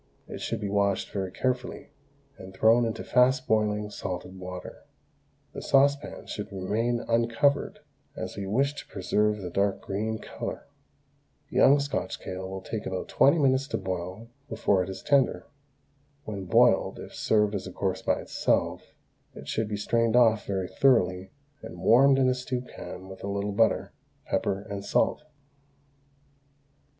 [0.27, 1.91] It should be washed very carefully,
[2.35, 4.79] and thrown into fast boiling salted water.
[5.53, 7.81] The saucepan should remain uncovered,
[8.15, 10.65] as we wish to preserve the dark green colour.
[11.51, 15.45] Young Scotch kale will take about twenty minutes to boil before it is tender.
[16.25, 18.95] When boiled, if served as a course by itself,
[19.35, 21.29] it should be strained off very thoroughly
[21.61, 23.91] and warmed in a stew pan with a little butter,
[24.25, 25.25] pepper, and salt.